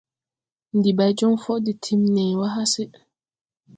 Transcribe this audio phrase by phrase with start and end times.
[0.77, 2.83] Ndi bay jɔŋ fɔʼɔ de timini wà hase.